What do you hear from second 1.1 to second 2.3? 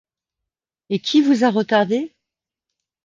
vous a retardé?...